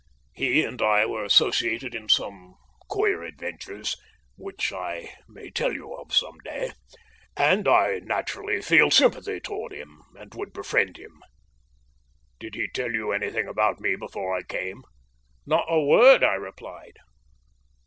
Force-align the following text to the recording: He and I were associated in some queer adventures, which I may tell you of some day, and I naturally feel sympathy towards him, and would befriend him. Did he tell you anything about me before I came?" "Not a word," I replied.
He 0.33 0.63
and 0.63 0.81
I 0.81 1.05
were 1.05 1.23
associated 1.23 1.93
in 1.93 2.09
some 2.09 2.55
queer 2.89 3.21
adventures, 3.21 3.95
which 4.35 4.73
I 4.73 5.13
may 5.29 5.51
tell 5.51 5.71
you 5.73 5.93
of 5.93 6.11
some 6.11 6.39
day, 6.43 6.71
and 7.37 7.67
I 7.67 7.99
naturally 7.99 8.63
feel 8.63 8.89
sympathy 8.89 9.39
towards 9.39 9.75
him, 9.75 10.01
and 10.17 10.33
would 10.33 10.53
befriend 10.53 10.97
him. 10.97 11.21
Did 12.39 12.55
he 12.55 12.67
tell 12.67 12.91
you 12.91 13.11
anything 13.11 13.47
about 13.47 13.79
me 13.79 13.95
before 13.95 14.35
I 14.35 14.41
came?" 14.41 14.81
"Not 15.45 15.65
a 15.69 15.79
word," 15.79 16.23
I 16.23 16.33
replied. 16.33 16.97